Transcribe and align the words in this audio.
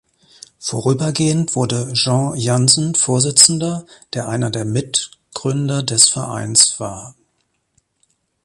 Vorübergehend 0.57 1.55
wurde 1.55 1.93
Jean 1.93 2.33
Jansen 2.35 2.95
Vorsitzender, 2.95 3.85
der 4.15 4.29
einer 4.29 4.49
der 4.49 4.65
Mitgründer 4.65 5.83
des 5.83 6.09
Vereins 6.09 6.79
war. 6.79 7.13